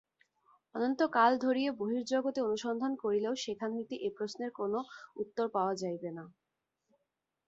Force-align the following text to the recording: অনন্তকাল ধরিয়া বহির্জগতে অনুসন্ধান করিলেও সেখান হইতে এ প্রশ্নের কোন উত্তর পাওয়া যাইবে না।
অনন্তকাল 0.75 1.31
ধরিয়া 1.37 1.71
বহির্জগতে 1.73 2.39
অনুসন্ধান 2.41 2.91
করিলেও 2.95 3.33
সেখান 3.37 3.69
হইতে 3.73 3.95
এ 3.99 4.09
প্রশ্নের 4.17 4.51
কোন 4.51 4.73
উত্তর 5.15 5.45
পাওয়া 5.49 5.73
যাইবে 5.75 6.09
না। 6.17 6.23